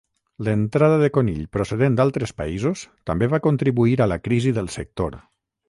[0.45, 5.21] L'entrada de conill procedent d'altres països també va contribuir a la crisi del sector.